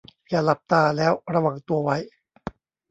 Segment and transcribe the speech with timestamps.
[0.29, 1.97] อย่าหลับตาแล้วระวังตัวไว้